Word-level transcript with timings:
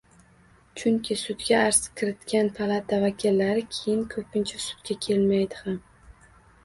Chunki 0.81 1.17
sudga 1.23 1.59
arz 1.65 1.81
kiritgan 1.99 2.49
palata 2.61 3.01
vakillari 3.05 3.67
keyin 3.77 4.01
ko‘pincha 4.15 4.65
sudga 4.69 4.99
kelmaydi 5.09 5.61
ham. 5.67 5.81